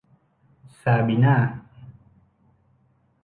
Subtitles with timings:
[0.81, 1.35] ซาบีน่า